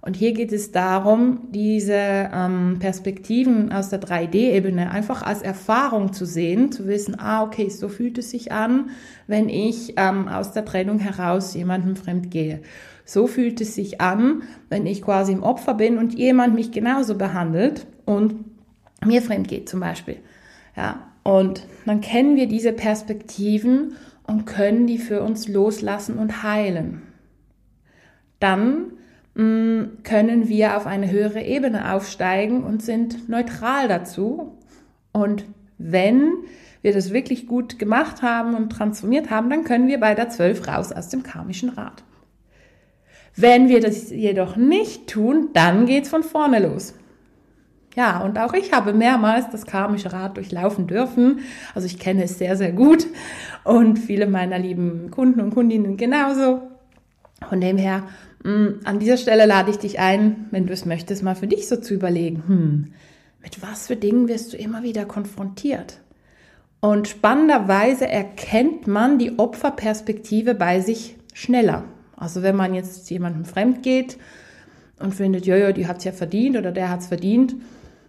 Und 0.00 0.16
hier 0.16 0.32
geht 0.32 0.52
es 0.52 0.70
darum, 0.70 1.48
diese 1.50 2.30
ähm, 2.32 2.78
Perspektiven 2.78 3.72
aus 3.72 3.90
der 3.90 4.00
3D-Ebene 4.00 4.90
einfach 4.90 5.22
als 5.22 5.42
Erfahrung 5.42 6.12
zu 6.12 6.24
sehen, 6.24 6.70
zu 6.70 6.86
wissen, 6.86 7.18
ah, 7.18 7.42
okay, 7.42 7.68
so 7.68 7.88
fühlt 7.88 8.16
es 8.18 8.30
sich 8.30 8.52
an, 8.52 8.90
wenn 9.26 9.48
ich 9.48 9.94
ähm, 9.96 10.28
aus 10.28 10.52
der 10.52 10.64
Trennung 10.64 11.00
heraus 11.00 11.54
jemandem 11.54 11.96
fremd 11.96 12.30
gehe. 12.30 12.60
So 13.04 13.26
fühlt 13.26 13.60
es 13.60 13.74
sich 13.74 14.00
an, 14.00 14.42
wenn 14.68 14.86
ich 14.86 15.02
quasi 15.02 15.32
im 15.32 15.42
Opfer 15.42 15.74
bin 15.74 15.98
und 15.98 16.16
jemand 16.16 16.54
mich 16.54 16.70
genauso 16.70 17.16
behandelt 17.16 17.86
und 18.04 18.44
mir 19.04 19.20
fremd 19.20 19.48
geht 19.48 19.68
zum 19.68 19.80
Beispiel. 19.80 20.16
Ja, 20.76 21.08
und 21.24 21.66
dann 21.86 22.00
kennen 22.00 22.36
wir 22.36 22.46
diese 22.46 22.72
Perspektiven 22.72 23.94
und 24.28 24.44
können 24.44 24.86
die 24.86 24.98
für 24.98 25.22
uns 25.22 25.48
loslassen 25.48 26.16
und 26.18 26.44
heilen. 26.44 27.02
Dann 28.38 28.92
Mm, 29.38 30.02
können 30.02 30.48
wir 30.48 30.76
auf 30.76 30.88
eine 30.88 31.12
höhere 31.12 31.42
Ebene 31.42 31.94
aufsteigen 31.94 32.64
und 32.64 32.82
sind 32.82 33.28
neutral 33.28 33.86
dazu. 33.86 34.58
Und 35.12 35.44
wenn 35.78 36.32
wir 36.82 36.92
das 36.92 37.12
wirklich 37.12 37.46
gut 37.46 37.78
gemacht 37.78 38.20
haben 38.20 38.56
und 38.56 38.70
transformiert 38.70 39.30
haben, 39.30 39.48
dann 39.48 39.62
können 39.62 39.86
wir 39.86 40.00
bei 40.00 40.16
der 40.16 40.28
12 40.28 40.66
raus 40.66 40.90
aus 40.90 41.08
dem 41.08 41.22
karmischen 41.22 41.68
Rad. 41.68 42.02
Wenn 43.36 43.68
wir 43.68 43.80
das 43.80 44.10
jedoch 44.10 44.56
nicht 44.56 45.08
tun, 45.08 45.50
dann 45.52 45.86
geht's 45.86 46.08
von 46.08 46.24
vorne 46.24 46.58
los. 46.58 46.94
Ja, 47.96 48.20
und 48.20 48.38
auch 48.38 48.52
ich 48.52 48.72
habe 48.72 48.92
mehrmals 48.92 49.50
das 49.50 49.66
karmische 49.66 50.12
Rad 50.12 50.36
durchlaufen 50.36 50.86
dürfen. 50.86 51.40
Also 51.74 51.86
ich 51.86 51.98
kenne 51.98 52.24
es 52.24 52.38
sehr, 52.38 52.56
sehr 52.56 52.72
gut 52.72 53.06
und 53.64 53.98
viele 53.98 54.26
meiner 54.26 54.58
lieben 54.58 55.10
Kunden 55.10 55.40
und 55.40 55.54
Kundinnen 55.54 55.96
genauso. 55.96 56.62
Von 57.48 57.60
dem 57.60 57.78
her 57.78 58.04
Mm, 58.44 58.80
an 58.84 58.98
dieser 58.98 59.16
Stelle 59.16 59.46
lade 59.46 59.70
ich 59.70 59.78
dich 59.78 59.98
ein, 59.98 60.46
wenn 60.50 60.66
du 60.66 60.72
es 60.72 60.84
möchtest, 60.84 61.22
mal 61.22 61.34
für 61.34 61.46
dich 61.46 61.68
so 61.68 61.76
zu 61.76 61.94
überlegen, 61.94 62.44
hm, 62.46 62.92
mit 63.42 63.62
was 63.62 63.86
für 63.86 63.96
Dingen 63.96 64.28
wirst 64.28 64.52
du 64.52 64.56
immer 64.56 64.82
wieder 64.82 65.04
konfrontiert? 65.04 66.00
Und 66.80 67.08
spannenderweise 67.08 68.06
erkennt 68.06 68.86
man 68.86 69.18
die 69.18 69.38
Opferperspektive 69.38 70.54
bei 70.54 70.80
sich 70.80 71.16
schneller. 71.34 71.84
Also 72.16 72.42
wenn 72.42 72.54
man 72.54 72.74
jetzt 72.74 73.10
jemandem 73.10 73.44
fremd 73.44 73.82
geht 73.82 74.16
und 75.00 75.14
findet, 75.14 75.46
ja, 75.46 75.56
ja, 75.56 75.72
die 75.72 75.86
hat's 75.86 76.04
ja 76.04 76.12
verdient 76.12 76.56
oder 76.56 76.72
der 76.72 76.90
hat's 76.90 77.06
verdient, 77.06 77.54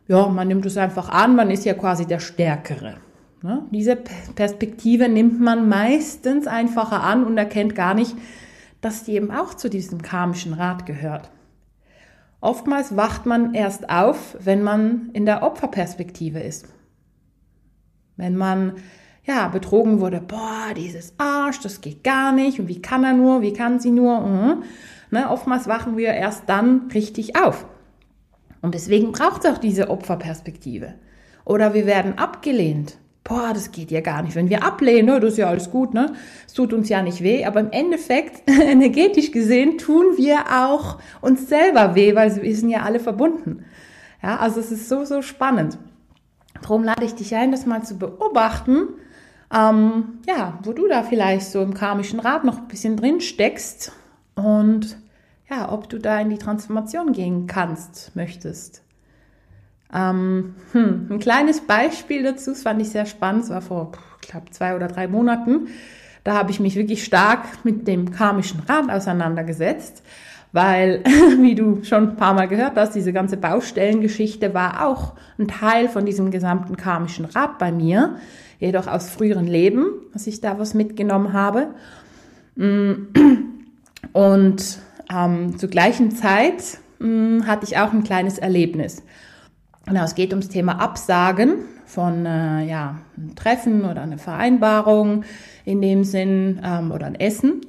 ja, 0.08 0.28
man 0.28 0.48
nimmt 0.48 0.66
es 0.66 0.78
einfach 0.78 1.10
an, 1.10 1.36
man 1.36 1.52
ist 1.52 1.66
ja 1.66 1.74
quasi 1.74 2.06
der 2.06 2.20
Stärkere. 2.20 2.98
Ne? 3.42 3.64
Diese 3.72 3.96
Perspektive 3.96 5.08
nimmt 5.08 5.40
man 5.40 5.70
meistens 5.70 6.48
einfacher 6.48 7.04
an 7.04 7.24
und 7.24 7.38
erkennt 7.38 7.76
gar 7.76 7.94
nicht, 7.94 8.16
dass 8.82 9.04
die 9.04 9.14
eben 9.14 9.32
auch 9.32 9.54
zu 9.54 9.70
diesem 9.70 10.02
karmischen 10.02 10.54
Rad 10.54 10.86
gehört. 10.86 11.30
Oftmals 12.42 12.96
wacht 12.96 13.26
man 13.26 13.54
erst 13.54 13.90
auf, 13.90 14.38
wenn 14.40 14.64
man 14.64 15.10
in 15.14 15.26
der 15.26 15.44
Opferperspektive 15.44 16.40
ist. 16.40 16.68
Wenn 18.16 18.36
man 18.36 18.74
ja 19.26 19.48
betrogen 19.50 20.00
wurde, 20.00 20.22
boah, 20.22 20.74
dieses 20.76 21.14
Arsch, 21.18 21.60
das 21.60 21.82
geht 21.82 22.04
gar 22.04 22.32
nicht 22.32 22.60
und 22.60 22.68
wie 22.68 22.82
kann 22.82 23.04
er 23.04 23.14
nur, 23.14 23.42
wie 23.42 23.54
kann 23.54 23.80
sie 23.80 23.92
nur, 23.92 24.22
mhm. 24.22 24.64
Ne, 25.12 25.30
oftmals 25.30 25.68
wachen 25.68 25.98
wir 25.98 26.10
erst 26.10 26.44
dann 26.48 26.90
richtig 26.94 27.36
auf. 27.36 27.66
Und 28.62 28.76
deswegen 28.76 29.12
braucht 29.12 29.46
es 29.46 29.52
auch 29.52 29.58
diese 29.58 29.90
Opferperspektive. 29.90 30.96
Oder 31.46 31.74
wir 31.74 31.86
werden 31.86 32.18
abgelehnt 32.18 32.98
boah, 33.30 33.52
das 33.54 33.72
geht 33.72 33.92
ja 33.92 34.02
gar 34.02 34.24
nicht. 34.24 34.36
Wenn 34.36 34.50
wir 34.50 34.64
ablehnen, 34.64 35.06
ne, 35.06 35.20
das 35.20 35.34
ist 35.34 35.38
ja 35.38 35.48
alles 35.48 35.70
gut, 35.70 35.94
ne? 35.94 36.14
Es 36.48 36.54
tut 36.54 36.74
uns 36.74 36.90
ja 36.90 37.02
nicht 37.02 37.22
weh, 37.22 37.46
aber 37.46 37.60
im 37.60 37.72
Endeffekt, 37.72 38.50
energetisch 38.50 39.32
gesehen, 39.32 39.78
tun 39.78 40.18
wir 40.18 40.46
auch 40.52 40.98
uns 41.22 41.48
selber 41.48 41.96
weh, 41.96 42.16
weil 42.16 42.36
wir 42.42 42.56
sind 42.56 42.70
ja 42.70 42.82
alle 42.82 43.00
verbunden. 43.00 43.64
Ja, 44.22 44.38
also 44.38 44.60
es 44.60 44.72
ist 44.72 44.90
so, 44.90 45.06
so 45.06 45.22
spannend. 45.22 45.78
Darum 46.62 46.84
lade 46.84 47.06
ich 47.06 47.16
dich 47.16 47.36
ein, 47.36 47.52
das 47.52 47.66
mal 47.66 47.84
zu 47.84 47.98
beobachten, 47.98 48.90
ähm, 49.54 50.20
ja, 50.28 50.60
wo 50.64 50.74
du 50.74 50.88
da 50.88 51.04
vielleicht 51.04 51.48
so 51.48 51.62
im 51.62 51.74
karmischen 51.74 52.20
Rad 52.20 52.44
noch 52.44 52.58
ein 52.58 52.68
bisschen 52.68 52.98
drin 52.98 53.22
steckst 53.22 53.94
und 54.44 54.98
ja, 55.50 55.72
ob 55.72 55.90
du 55.90 55.98
da 55.98 56.20
in 56.20 56.30
die 56.30 56.38
Transformation 56.38 57.12
gehen 57.12 57.48
kannst, 57.48 58.16
möchtest. 58.16 58.84
Ähm, 59.94 60.56
hm, 60.72 61.08
ein 61.10 61.20
kleines 61.20 61.62
Beispiel 61.62 62.24
dazu, 62.24 62.52
das 62.52 62.62
fand 62.62 62.82
ich 62.82 62.90
sehr 62.90 63.08
spannend, 63.08 63.46
es 63.46 63.50
war 63.50 63.62
vor, 63.62 63.92
glaube, 64.22 64.52
zwei 64.52 64.76
oder 64.76 64.88
drei 64.88 65.08
Monaten. 65.08 65.68
Da 66.24 66.36
habe 66.36 66.52
ich 66.52 66.60
mich 66.60 66.76
wirklich 66.76 67.04
stark 67.04 67.46
mit 67.64 67.88
dem 67.88 68.12
karmischen 68.12 68.62
Rad 68.68 68.90
auseinandergesetzt, 68.90 70.04
weil, 70.52 71.04
wie 71.42 71.56
du 71.56 71.84
schon 71.84 72.10
ein 72.10 72.16
paar 72.16 72.34
Mal 72.34 72.48
gehört 72.48 72.76
hast, 72.76 72.94
diese 72.94 73.14
ganze 73.14 73.38
Baustellengeschichte 73.38 74.54
war 74.54 74.86
auch 74.86 75.14
ein 75.40 75.48
Teil 75.48 75.90
von 75.90 76.06
diesem 76.06 76.30
gesamten 76.30 76.78
karmischen 76.78 77.26
Rad 77.26 77.58
bei 77.58 77.72
mir, 77.72 78.18
jedoch 78.60 78.88
aus 78.88 79.10
früheren 79.10 79.48
Leben, 79.48 79.88
dass 80.14 80.28
ich 80.28 80.42
da 80.42 80.60
was 80.60 80.74
mitgenommen 80.74 81.34
habe. 81.34 81.70
Und 84.14 84.80
ähm, 85.14 85.58
zur 85.58 85.70
gleichen 85.70 86.12
Zeit 86.12 86.80
mh, 87.00 87.08
mm, 87.08 87.48
hatte 87.48 87.66
ich 87.66 87.78
auch 87.78 87.94
ein 87.94 88.04
kleines 88.04 88.38
Erlebnis. 88.38 89.04
Genau, 89.86 90.04
es 90.04 90.16
geht 90.16 90.32
ums 90.32 90.50
Thema 90.50 90.80
Absagen 90.80 91.66
von 91.86 92.26
äh, 92.26 92.66
ja, 92.66 93.00
einem 93.18 93.36
Treffen 93.36 93.86
oder 93.86 94.02
eine 94.02 94.20
Vereinbarung 94.20 95.24
in 95.66 95.82
dem 95.82 96.04
Sinn 96.04 96.62
ähm, 96.64 96.92
oder 96.92 97.08
ein 97.08 97.16
Essen. 97.16 97.62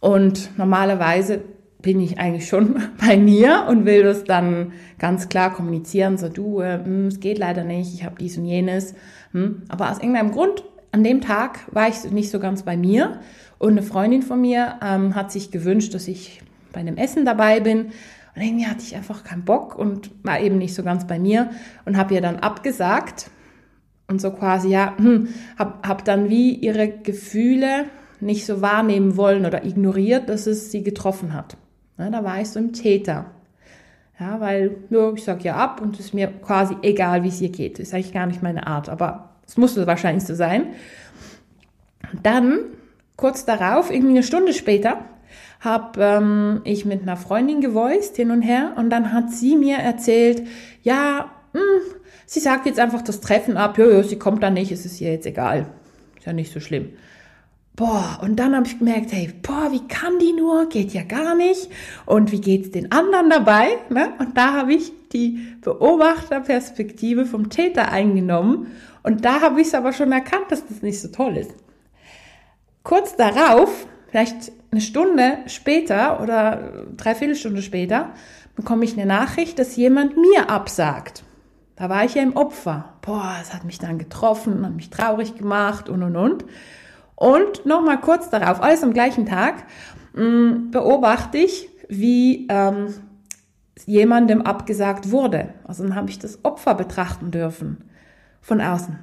Und 0.00 0.50
normalerweise 0.58 1.40
bin 1.80 2.00
ich 2.00 2.18
eigentlich 2.18 2.48
schon 2.48 2.76
bei 3.06 3.16
mir 3.16 3.64
und 3.68 3.86
will 3.86 4.02
das 4.02 4.24
dann 4.24 4.72
ganz 4.98 5.28
klar 5.28 5.54
kommunizieren, 5.54 6.18
so 6.18 6.28
du, 6.28 6.60
äh, 6.60 6.78
hm, 6.84 7.06
es 7.06 7.20
geht 7.20 7.38
leider 7.38 7.64
nicht, 7.64 7.94
ich 7.94 8.04
habe 8.04 8.16
dies 8.20 8.36
und 8.36 8.44
jenes. 8.44 8.94
Hm. 9.32 9.62
Aber 9.68 9.90
aus 9.90 9.98
irgendeinem 9.98 10.32
Grund, 10.32 10.64
an 10.92 11.02
dem 11.02 11.22
Tag 11.22 11.60
war 11.72 11.88
ich 11.88 12.10
nicht 12.10 12.30
so 12.30 12.38
ganz 12.38 12.62
bei 12.62 12.76
mir 12.76 13.20
und 13.64 13.72
eine 13.72 13.82
Freundin 13.82 14.22
von 14.22 14.40
mir 14.40 14.78
ähm, 14.82 15.14
hat 15.14 15.32
sich 15.32 15.50
gewünscht, 15.50 15.94
dass 15.94 16.06
ich 16.06 16.42
bei 16.72 16.80
einem 16.80 16.96
Essen 16.96 17.24
dabei 17.24 17.60
bin, 17.60 17.92
und 18.36 18.42
irgendwie 18.42 18.66
hatte 18.66 18.82
ich 18.82 18.96
einfach 18.96 19.22
keinen 19.22 19.44
Bock 19.44 19.78
und 19.78 20.10
war 20.24 20.40
eben 20.40 20.58
nicht 20.58 20.74
so 20.74 20.82
ganz 20.82 21.06
bei 21.06 21.18
mir 21.18 21.50
und 21.84 21.96
habe 21.96 22.14
ihr 22.14 22.20
dann 22.20 22.40
abgesagt 22.40 23.30
und 24.08 24.20
so 24.20 24.32
quasi, 24.32 24.68
ja, 24.70 24.94
hm, 24.96 25.28
hab, 25.56 25.86
hab 25.86 26.04
dann 26.04 26.28
wie 26.28 26.52
ihre 26.52 26.88
Gefühle 26.88 27.84
nicht 28.20 28.44
so 28.44 28.60
wahrnehmen 28.60 29.16
wollen 29.16 29.46
oder 29.46 29.64
ignoriert, 29.64 30.28
dass 30.28 30.46
es 30.46 30.72
sie 30.72 30.82
getroffen 30.82 31.32
hat. 31.32 31.56
Ja, 31.96 32.10
da 32.10 32.24
war 32.24 32.40
ich 32.40 32.50
so 32.50 32.58
im 32.58 32.72
Täter. 32.72 33.26
Ja, 34.18 34.40
weil 34.40 34.78
ja, 34.90 35.12
ich 35.12 35.22
sag 35.22 35.44
ja 35.44 35.56
ab 35.56 35.80
und 35.80 35.98
es 35.98 36.06
ist 36.06 36.14
mir 36.14 36.26
quasi 36.26 36.76
egal, 36.82 37.22
wie 37.22 37.28
es 37.28 37.40
ihr 37.40 37.50
geht. 37.50 37.78
Das 37.78 37.88
ist 37.88 37.94
eigentlich 37.94 38.12
gar 38.12 38.26
nicht 38.26 38.42
meine 38.42 38.66
Art, 38.66 38.88
aber 38.88 39.36
es 39.46 39.56
musste 39.56 39.86
wahrscheinlich 39.86 40.24
so 40.24 40.34
sein. 40.34 40.68
Dann, 42.22 42.58
kurz 43.16 43.44
darauf, 43.44 43.90
irgendwie 43.90 44.14
eine 44.14 44.22
Stunde 44.22 44.52
später, 44.52 45.04
habe 45.60 46.02
ähm, 46.02 46.60
ich 46.64 46.84
mit 46.84 47.02
einer 47.02 47.16
Freundin 47.16 47.60
gevoiced 47.60 48.16
hin 48.16 48.30
und 48.30 48.42
her 48.42 48.72
und 48.76 48.90
dann 48.90 49.12
hat 49.12 49.30
sie 49.30 49.56
mir 49.56 49.76
erzählt, 49.78 50.46
ja, 50.82 51.30
mh, 51.52 51.60
hm, 51.60 51.80
sie 52.26 52.40
sagt 52.40 52.66
jetzt 52.66 52.78
einfach 52.78 53.02
das 53.02 53.20
Treffen 53.20 53.56
ab, 53.56 53.78
ja, 53.78 53.86
ja, 53.86 54.02
sie 54.02 54.18
kommt 54.18 54.42
da 54.42 54.50
nicht, 54.50 54.72
es 54.72 54.84
ist 54.84 55.00
ihr 55.00 55.12
jetzt 55.12 55.26
egal. 55.26 55.66
Ist 56.18 56.26
ja 56.26 56.32
nicht 56.32 56.52
so 56.52 56.60
schlimm. 56.60 56.90
Boah, 57.76 58.20
und 58.22 58.36
dann 58.36 58.54
habe 58.54 58.66
ich 58.68 58.78
gemerkt, 58.78 59.10
hey, 59.10 59.32
boah, 59.42 59.72
wie 59.72 59.86
kann 59.88 60.20
die 60.20 60.32
nur? 60.32 60.68
Geht 60.68 60.92
ja 60.92 61.02
gar 61.02 61.34
nicht. 61.34 61.68
Und 62.06 62.30
wie 62.30 62.40
geht's 62.40 62.70
den 62.70 62.92
anderen 62.92 63.30
dabei? 63.30 63.78
Ne? 63.90 64.12
Und 64.20 64.36
da 64.36 64.52
habe 64.52 64.74
ich 64.74 64.92
die 65.12 65.40
Beobachterperspektive 65.60 67.26
vom 67.26 67.50
Täter 67.50 67.90
eingenommen. 67.90 68.68
Und 69.02 69.24
da 69.24 69.40
habe 69.40 69.60
ich 69.60 69.68
es 69.68 69.74
aber 69.74 69.92
schon 69.92 70.12
erkannt, 70.12 70.46
dass 70.50 70.64
das 70.64 70.82
nicht 70.82 71.00
so 71.00 71.08
toll 71.08 71.36
ist. 71.36 71.50
Kurz 72.84 73.16
darauf 73.16 73.86
Vielleicht 74.14 74.52
eine 74.70 74.80
Stunde 74.80 75.38
später 75.46 76.20
oder 76.22 76.84
dreiviertel 76.96 77.34
Stunde 77.34 77.62
später 77.62 78.10
bekomme 78.54 78.84
ich 78.84 78.92
eine 78.92 79.06
Nachricht, 79.06 79.58
dass 79.58 79.74
jemand 79.74 80.16
mir 80.16 80.48
absagt. 80.48 81.24
Da 81.74 81.88
war 81.88 82.04
ich 82.04 82.14
ja 82.14 82.22
im 82.22 82.36
Opfer. 82.36 82.94
Boah, 83.02 83.34
es 83.42 83.52
hat 83.52 83.64
mich 83.64 83.80
dann 83.80 83.98
getroffen, 83.98 84.64
hat 84.64 84.76
mich 84.76 84.90
traurig 84.90 85.34
gemacht 85.34 85.88
und 85.88 86.04
und 86.04 86.14
und. 86.14 86.44
Und 87.16 87.66
nochmal 87.66 88.00
kurz 88.00 88.30
darauf, 88.30 88.62
alles 88.62 88.84
am 88.84 88.92
gleichen 88.92 89.26
Tag, 89.26 89.64
mm, 90.12 90.70
beobachte 90.70 91.38
ich, 91.38 91.68
wie 91.88 92.46
ähm, 92.48 92.94
jemandem 93.84 94.42
abgesagt 94.42 95.10
wurde. 95.10 95.54
Also 95.64 95.82
dann 95.82 95.96
habe 95.96 96.08
ich 96.08 96.20
das 96.20 96.44
Opfer 96.44 96.76
betrachten 96.76 97.32
dürfen 97.32 97.78
von 98.40 98.60
außen. 98.60 98.96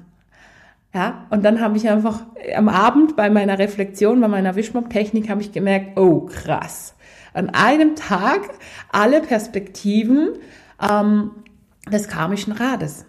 Ja, 0.93 1.25
und 1.29 1.45
dann 1.45 1.61
habe 1.61 1.77
ich 1.77 1.89
einfach 1.89 2.25
am 2.53 2.67
Abend 2.67 3.15
bei 3.15 3.29
meiner 3.29 3.57
Reflexion, 3.57 4.19
bei 4.19 4.27
meiner 4.27 4.55
Wischmopp-Technik, 4.55 5.29
habe 5.29 5.41
ich 5.41 5.53
gemerkt, 5.53 5.97
oh 5.97 6.21
krass. 6.21 6.95
An 7.33 7.49
einem 7.49 7.95
Tag 7.95 8.41
alle 8.91 9.21
Perspektiven 9.21 10.33
ähm, 10.81 11.31
des 11.89 12.09
karmischen 12.09 12.51
Rades. 12.51 13.05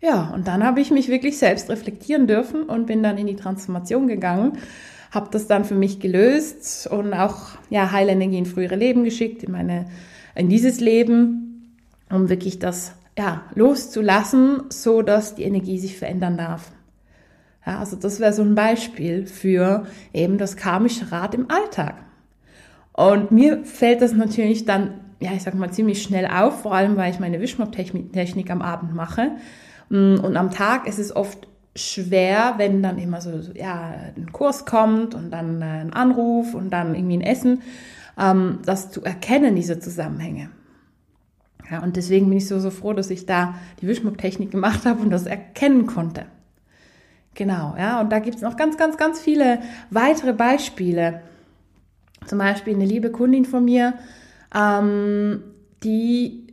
Ja, 0.00 0.30
und 0.34 0.48
dann 0.48 0.64
habe 0.64 0.80
ich 0.80 0.90
mich 0.90 1.08
wirklich 1.08 1.38
selbst 1.38 1.68
reflektieren 1.68 2.26
dürfen 2.26 2.64
und 2.64 2.86
bin 2.86 3.02
dann 3.02 3.18
in 3.18 3.26
die 3.26 3.36
Transformation 3.36 4.06
gegangen, 4.06 4.58
habe 5.10 5.28
das 5.30 5.46
dann 5.46 5.64
für 5.64 5.74
mich 5.74 6.00
gelöst 6.00 6.86
und 6.86 7.14
auch 7.14 7.52
ja 7.70 7.90
Heilenergie 7.92 8.38
in 8.38 8.46
frühere 8.46 8.76
Leben 8.76 9.04
geschickt, 9.04 9.42
in 9.42 9.52
meine 9.52 9.86
in 10.34 10.48
dieses 10.48 10.80
Leben, 10.80 11.76
um 12.10 12.28
wirklich 12.28 12.58
das 12.58 12.92
ja 13.18 13.42
loszulassen, 13.54 14.64
so 14.70 15.02
dass 15.02 15.34
die 15.34 15.44
Energie 15.44 15.78
sich 15.78 15.96
verändern 15.96 16.36
darf. 16.36 16.72
Ja, 17.66 17.78
also 17.78 17.96
das 17.96 18.20
wäre 18.20 18.32
so 18.32 18.42
ein 18.42 18.54
Beispiel 18.54 19.26
für 19.26 19.86
eben 20.12 20.38
das 20.38 20.56
karmische 20.56 21.10
Rad 21.12 21.34
im 21.34 21.50
Alltag. 21.50 21.94
Und 22.92 23.32
mir 23.32 23.64
fällt 23.64 24.02
das 24.02 24.12
natürlich 24.12 24.66
dann, 24.66 25.00
ja, 25.20 25.32
ich 25.32 25.42
sag 25.42 25.54
mal, 25.54 25.70
ziemlich 25.70 26.02
schnell 26.02 26.26
auf, 26.26 26.62
vor 26.62 26.74
allem 26.74 26.96
weil 26.96 27.12
ich 27.12 27.20
meine 27.20 27.40
Wischmopp-Technik 27.40 28.50
am 28.50 28.62
Abend 28.62 28.94
mache. 28.94 29.32
Mm, 29.88 30.16
und 30.16 30.36
am 30.36 30.50
Tag 30.50 30.86
ist 30.86 30.98
es 30.98 31.14
oft 31.14 31.48
schwer, 31.74 32.54
wenn 32.58 32.82
dann 32.82 32.98
immer 32.98 33.20
so, 33.20 33.30
ja, 33.54 33.94
ein 34.16 34.30
Kurs 34.32 34.64
kommt 34.64 35.14
und 35.14 35.30
dann 35.30 35.60
äh, 35.60 35.64
ein 35.64 35.92
Anruf 35.92 36.54
und 36.54 36.70
dann 36.70 36.94
irgendwie 36.94 37.16
ein 37.16 37.22
Essen, 37.22 37.62
ähm, 38.18 38.60
das 38.64 38.90
zu 38.90 39.02
erkennen, 39.02 39.56
diese 39.56 39.80
Zusammenhänge. 39.80 40.50
Ja, 41.70 41.82
und 41.82 41.96
deswegen 41.96 42.28
bin 42.28 42.38
ich 42.38 42.46
so, 42.46 42.58
so 42.60 42.70
froh, 42.70 42.92
dass 42.92 43.10
ich 43.10 43.26
da 43.26 43.54
die 43.80 43.86
Wischmopp-Technik 43.86 44.50
gemacht 44.50 44.84
habe 44.84 45.00
und 45.02 45.10
das 45.10 45.26
erkennen 45.26 45.86
konnte. 45.86 46.26
Genau, 47.34 47.74
ja, 47.78 48.00
und 48.00 48.12
da 48.12 48.18
gibt's 48.18 48.42
noch 48.42 48.56
ganz, 48.56 48.76
ganz, 48.76 48.96
ganz 48.96 49.20
viele 49.20 49.60
weitere 49.90 50.32
Beispiele. 50.32 51.22
Zum 52.26 52.38
Beispiel 52.38 52.74
eine 52.74 52.84
liebe 52.84 53.10
Kundin 53.10 53.44
von 53.44 53.64
mir, 53.64 53.94
ähm, 54.54 55.42
die 55.82 56.46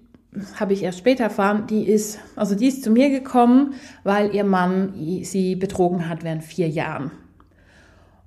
habe 0.60 0.74
ich 0.74 0.84
erst 0.84 0.98
später 0.98 1.26
erfahren, 1.26 1.68
die 1.68 1.88
ist, 1.88 2.20
also 2.36 2.56
die 2.56 2.68
ist 2.68 2.84
zu 2.84 2.90
mir 2.90 3.10
gekommen, 3.10 3.74
weil 4.04 4.34
ihr 4.34 4.46
Mann 4.46 4.94
sie 5.24 5.56
betrogen 5.56 6.08
hat 6.08 6.24
während 6.24 6.44
vier 6.44 6.70
Jahren. 6.70 7.12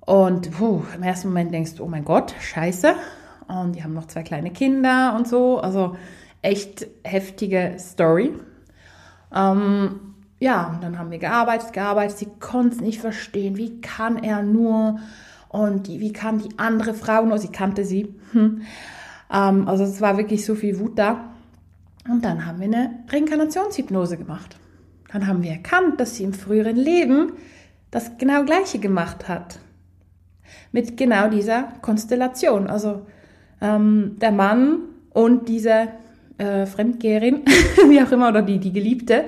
Und 0.01 0.51
puh, 0.51 0.83
im 0.95 1.03
ersten 1.03 1.29
Moment 1.29 1.51
denkst 1.51 1.75
du, 1.75 1.83
oh 1.83 1.87
mein 1.87 2.05
Gott, 2.05 2.35
scheiße. 2.39 2.93
Und 3.47 3.75
die 3.75 3.83
haben 3.83 3.93
noch 3.93 4.05
zwei 4.05 4.21
kleine 4.21 4.51
Kinder 4.51 5.15
und 5.17 5.27
so. 5.27 5.59
Also 5.59 5.95
echt 6.45 6.87
heftige 7.03 7.75
Story. 7.79 8.33
Ähm, 9.33 9.99
ja, 10.39 10.67
und 10.67 10.83
dann 10.83 10.99
haben 10.99 11.11
wir 11.11 11.17
gearbeitet, 11.17 11.73
gearbeitet. 11.73 12.17
Sie 12.17 12.27
konnte 12.39 12.75
es 12.75 12.81
nicht 12.81 13.01
verstehen. 13.01 13.57
Wie 13.57 13.81
kann 13.81 14.23
er 14.23 14.43
nur? 14.43 14.99
Und 15.49 15.87
die, 15.87 15.99
wie 15.99 16.13
kann 16.13 16.37
die 16.39 16.57
andere 16.57 16.93
Frau 16.93 17.25
nur? 17.25 17.39
Sie 17.39 17.51
kannte 17.51 17.83
sie. 17.83 18.13
Hm. 18.31 18.61
Ähm, 19.31 19.67
also 19.67 19.83
es 19.83 20.01
war 20.01 20.17
wirklich 20.17 20.45
so 20.45 20.55
viel 20.55 20.79
Wut 20.79 20.99
da. 20.99 21.31
Und 22.07 22.23
dann 22.23 22.45
haben 22.45 22.59
wir 22.59 22.67
eine 22.67 22.99
Reinkarnationshypnose 23.09 24.17
gemacht. 24.17 24.57
Dann 25.11 25.25
haben 25.27 25.41
wir 25.41 25.51
erkannt, 25.51 25.99
dass 25.99 26.15
sie 26.15 26.23
im 26.23 26.33
früheren 26.33 26.75
Leben 26.75 27.33
das 27.89 28.17
genau 28.17 28.43
gleiche 28.43 28.79
gemacht 28.79 29.27
hat. 29.27 29.59
Mit 30.71 30.97
genau 30.97 31.29
dieser 31.29 31.63
Konstellation. 31.81 32.67
Also 32.67 33.05
ähm, 33.61 34.17
der 34.19 34.31
Mann 34.31 34.79
und 35.11 35.47
diese 35.47 35.87
äh, 36.37 36.65
Fremdgeherin, 36.65 37.41
wie 37.89 38.01
auch 38.01 38.11
immer, 38.11 38.29
oder 38.29 38.41
die, 38.41 38.59
die 38.59 38.73
Geliebte, 38.73 39.25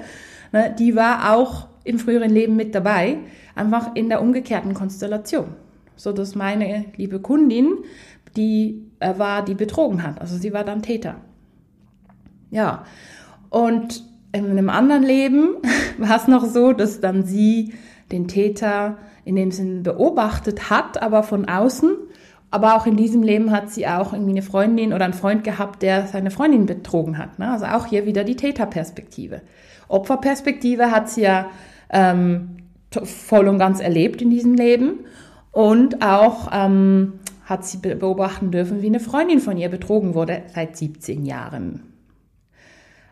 ne, 0.52 0.76
die 0.78 0.96
war 0.96 1.34
auch 1.34 1.68
im 1.84 2.00
früheren 2.00 2.30
Leben 2.30 2.56
mit 2.56 2.76
dabei, 2.76 3.20
einfach 3.56 3.96
in 3.96 4.10
der 4.10 4.22
umgekehrten 4.22 4.74
Konstellation. 4.74 5.48
So 5.96 6.12
dass 6.12 6.36
meine 6.36 6.86
liebe 6.96 7.20
Kundin, 7.20 7.78
die 8.36 8.86
äh, 9.00 9.18
war, 9.18 9.44
die 9.44 9.56
betrogen 9.56 10.04
hat. 10.04 10.22
Also 10.22 10.38
sie 10.38 10.54
war 10.54 10.64
dann 10.64 10.82
Täter. 10.82 11.16
Ja. 12.52 12.84
Und 13.50 14.04
in 14.32 14.46
einem 14.46 14.70
anderen 14.70 15.04
Leben 15.04 15.56
war 15.98 16.18
es 16.18 16.28
noch 16.28 16.46
so, 16.46 16.74
dass 16.74 17.00
dann 17.00 17.24
sie 17.24 17.74
den 18.12 18.28
Täter 18.28 18.98
in 19.26 19.36
dem 19.36 19.52
Sinn 19.52 19.84
beobachtet 19.84 20.70
hat, 20.70 21.02
aber 21.02 21.24
von 21.24 21.48
außen. 21.50 21.96
Aber 22.50 22.76
auch 22.76 22.86
in 22.86 22.96
diesem 22.96 23.24
Leben 23.24 23.52
hat 23.52 23.70
sie 23.70 23.88
auch 23.88 24.14
irgendwie 24.14 24.32
eine 24.32 24.42
Freundin 24.42 24.94
oder 24.94 25.06
einen 25.06 25.14
Freund 25.14 25.44
gehabt, 25.44 25.82
der 25.82 26.08
seine 26.08 26.32
Freundin 26.32 26.66
betrogen 26.66 27.18
hat. 27.18 27.40
Ne? 27.40 27.52
Also 27.52 27.66
auch 27.66 27.88
hier 27.88 28.06
wieder 28.06 28.24
die 28.24 28.38
Täterperspektive. 28.38 29.42
Opferperspektive 29.90 30.92
hat 30.92 31.10
sie 31.10 31.24
ja 31.24 31.50
ähm, 31.90 32.58
voll 33.04 33.48
und 33.48 33.60
ganz 33.60 33.82
erlebt 33.82 34.22
in 34.22 34.30
diesem 34.30 34.54
Leben. 34.54 35.06
Und 35.52 36.02
auch 36.04 36.50
ähm, 36.54 37.20
hat 37.46 37.66
sie 37.66 37.78
beobachten 37.78 38.52
dürfen, 38.52 38.82
wie 38.82 38.88
eine 38.88 39.00
Freundin 39.00 39.40
von 39.40 39.58
ihr 39.58 39.70
betrogen 39.70 40.14
wurde 40.14 40.44
seit 40.54 40.78
17 40.78 41.26
Jahren. 41.26 41.82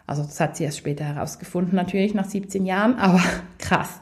Also 0.07 0.23
das 0.23 0.39
hat 0.39 0.55
sie 0.55 0.65
erst 0.65 0.77
später 0.77 1.03
herausgefunden, 1.03 1.75
natürlich 1.75 2.13
nach 2.13 2.25
17 2.25 2.65
Jahren, 2.65 2.95
aber 2.99 3.21
krass. 3.57 4.01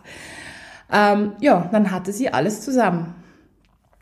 Ähm, 0.92 1.34
ja, 1.40 1.70
dann 1.72 1.92
hatte 1.92 2.12
sie 2.12 2.32
alles 2.32 2.62
zusammen. 2.62 3.16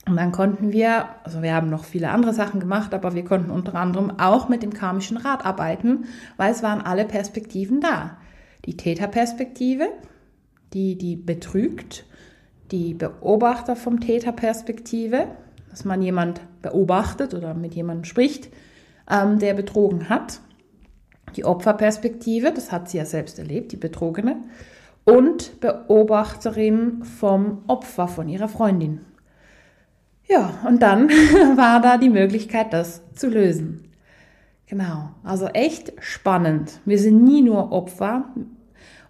Und 0.08 0.16
dann 0.16 0.32
konnten 0.32 0.72
wir, 0.72 1.10
also 1.24 1.42
wir 1.42 1.54
haben 1.54 1.70
noch 1.70 1.84
viele 1.84 2.10
andere 2.10 2.34
Sachen 2.34 2.60
gemacht, 2.60 2.94
aber 2.94 3.14
wir 3.14 3.24
konnten 3.24 3.52
unter 3.52 3.76
anderem 3.76 4.20
auch 4.20 4.50
mit 4.50 4.64
dem 4.64 4.74
karmischen 4.74 5.18
Rat 5.18 5.46
arbeiten, 5.46 6.06
weil 6.38 6.52
es 6.52 6.64
waren 6.64 6.82
alle 6.82 7.06
Perspektiven 7.06 7.82
da. 7.82 8.18
Die 8.66 8.78
Täterperspektive, 8.78 9.90
die, 10.74 10.98
die 10.98 11.16
betrügt, 11.16 12.06
die 12.72 12.94
Beobachter 12.94 13.76
vom 13.76 14.00
Täterperspektive, 14.00 15.28
dass 15.70 15.86
man 15.86 16.02
jemand 16.02 16.42
beobachtet 16.62 17.34
oder 17.34 17.54
mit 17.54 17.76
jemandem 17.76 18.06
spricht, 18.06 18.50
ähm, 19.10 19.40
der 19.40 19.54
betrogen 19.54 20.10
hat 20.10 20.42
die 21.36 21.46
Opferperspektive, 21.46 22.52
das 22.52 22.72
hat 22.72 22.90
sie 22.90 22.98
ja 22.98 23.06
selbst 23.06 23.40
erlebt, 23.40 23.72
die 23.72 23.78
Betrogene, 23.78 24.38
und 25.04 25.60
Beobachterin 25.62 27.04
vom 27.04 27.64
Opfer, 27.68 28.08
von 28.08 28.30
ihrer 28.30 28.48
Freundin. 28.48 29.02
Ja, 30.32 30.54
und 30.66 30.82
dann 30.82 31.10
war 31.58 31.82
da 31.82 31.98
die 31.98 32.10
Möglichkeit, 32.10 32.72
das 32.72 33.02
zu 33.14 33.28
lösen. 33.28 33.90
Genau, 34.66 35.10
also 35.24 35.48
echt 35.48 35.92
spannend. 36.00 36.80
Wir 36.86 36.98
sind 37.00 37.22
nie 37.22 37.42
nur 37.42 37.74
Opfer 37.74 38.34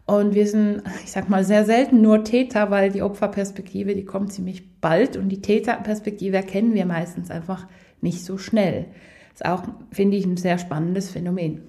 und 0.07 0.33
wir 0.33 0.47
sind, 0.47 0.81
ich 1.03 1.11
sag 1.11 1.29
mal, 1.29 1.43
sehr 1.43 1.63
selten 1.63 2.01
nur 2.01 2.23
Täter, 2.23 2.71
weil 2.71 2.89
die 2.89 3.03
Opferperspektive, 3.03 3.93
die 3.93 4.03
kommt 4.03 4.33
ziemlich 4.33 4.79
bald 4.81 5.15
und 5.15 5.29
die 5.29 5.43
Täterperspektive 5.43 6.37
erkennen 6.37 6.73
wir 6.73 6.87
meistens 6.87 7.29
einfach 7.29 7.67
nicht 8.01 8.25
so 8.25 8.39
schnell. 8.39 8.87
Das 9.33 9.41
ist 9.41 9.45
auch, 9.45 9.63
finde 9.91 10.17
ich, 10.17 10.25
ein 10.25 10.37
sehr 10.37 10.57
spannendes 10.57 11.11
Phänomen. 11.11 11.61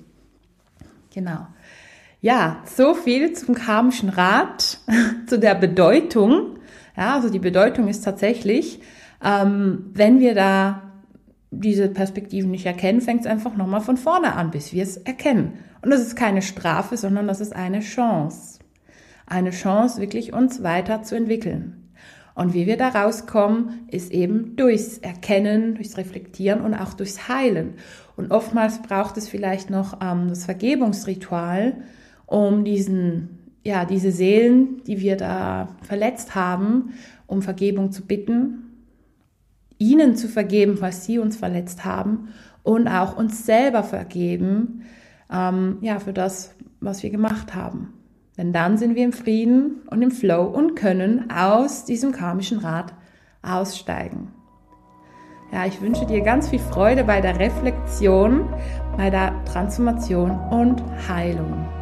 Genau. 1.12 1.46
Ja, 2.22 2.62
so 2.64 2.94
viel 2.94 3.34
zum 3.34 3.54
karmischen 3.54 4.08
Rat, 4.08 4.78
zu 5.26 5.38
der 5.38 5.56
Bedeutung. 5.56 6.56
Ja, 6.96 7.16
also 7.16 7.28
die 7.28 7.38
Bedeutung 7.38 7.88
ist 7.88 8.02
tatsächlich, 8.02 8.80
ähm, 9.24 9.90
wenn 9.94 10.20
wir 10.20 10.34
da 10.34 10.82
diese 11.50 11.88
Perspektiven 11.88 12.50
nicht 12.50 12.66
erkennen, 12.66 13.02
fängt 13.02 13.20
es 13.20 13.26
einfach 13.26 13.56
nochmal 13.56 13.82
von 13.82 13.96
vorne 13.96 14.34
an, 14.34 14.50
bis 14.50 14.72
wir 14.72 14.82
es 14.82 14.96
erkennen. 14.96 15.54
Und 15.82 15.90
das 15.90 16.00
ist 16.00 16.16
keine 16.16 16.42
Strafe, 16.42 16.96
sondern 16.96 17.28
das 17.28 17.40
ist 17.40 17.54
eine 17.54 17.80
Chance. 17.80 18.60
Eine 19.26 19.50
Chance, 19.50 20.00
wirklich 20.00 20.32
uns 20.32 20.62
weiterzuentwickeln. 20.62 21.90
Und 22.34 22.54
wie 22.54 22.66
wir 22.66 22.78
da 22.78 22.88
rauskommen, 22.88 23.86
ist 23.88 24.10
eben 24.10 24.56
durchs 24.56 24.98
Erkennen, 24.98 25.74
durchs 25.74 25.98
Reflektieren 25.98 26.62
und 26.62 26.74
auch 26.74 26.94
durchs 26.94 27.28
Heilen. 27.28 27.74
Und 28.16 28.30
oftmals 28.30 28.80
braucht 28.80 29.18
es 29.18 29.28
vielleicht 29.28 29.68
noch 29.68 30.00
ähm, 30.02 30.28
das 30.28 30.46
Vergebungsritual, 30.46 31.82
um 32.24 32.64
diesen, 32.64 33.52
ja, 33.62 33.84
diese 33.84 34.12
Seelen, 34.12 34.82
die 34.84 35.00
wir 35.00 35.16
da 35.16 35.68
verletzt 35.82 36.34
haben, 36.34 36.94
um 37.26 37.42
Vergebung 37.42 37.92
zu 37.92 38.06
bitten, 38.06 38.71
ihnen 39.82 40.16
zu 40.16 40.28
vergeben, 40.28 40.80
was 40.80 41.04
sie 41.04 41.18
uns 41.18 41.36
verletzt 41.36 41.84
haben 41.84 42.28
und 42.62 42.86
auch 42.86 43.16
uns 43.16 43.44
selber 43.44 43.82
vergeben, 43.82 44.82
ähm, 45.30 45.78
ja, 45.80 45.98
für 45.98 46.12
das, 46.12 46.54
was 46.80 47.02
wir 47.02 47.10
gemacht 47.10 47.54
haben. 47.54 47.92
Denn 48.38 48.52
dann 48.52 48.78
sind 48.78 48.94
wir 48.94 49.04
im 49.04 49.12
Frieden 49.12 49.82
und 49.90 50.00
im 50.00 50.10
Flow 50.10 50.44
und 50.44 50.74
können 50.74 51.30
aus 51.30 51.84
diesem 51.84 52.12
karmischen 52.12 52.58
Rad 52.58 52.94
aussteigen. 53.42 54.32
Ja, 55.52 55.66
ich 55.66 55.82
wünsche 55.82 56.06
dir 56.06 56.22
ganz 56.22 56.48
viel 56.48 56.60
Freude 56.60 57.04
bei 57.04 57.20
der 57.20 57.38
Reflexion, 57.38 58.48
bei 58.96 59.10
der 59.10 59.34
Transformation 59.44 60.30
und 60.50 60.82
Heilung. 61.08 61.81